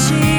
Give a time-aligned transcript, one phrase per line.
[0.00, 0.37] しい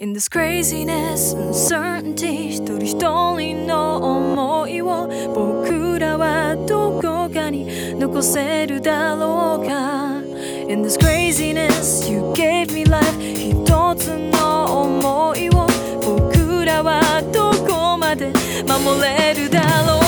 [0.00, 10.22] In this craziness, uncertainty 一人一人の思いを僕らはどこかに残せるだろうか
[10.70, 15.66] In this craziness, you gave me life 一つの思いを
[16.02, 18.32] 僕らはどこまで
[18.66, 19.99] 守れるだろう